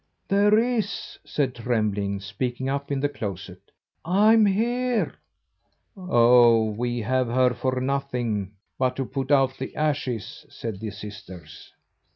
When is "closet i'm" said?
3.07-4.47